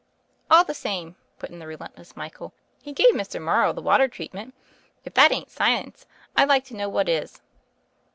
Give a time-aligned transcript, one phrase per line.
[0.49, 3.39] "All the same," put in the relentless Michael, "he gave Mr.
[3.39, 4.55] Morrow the water treatment.
[5.05, 7.39] If that ain't science I like to know what is."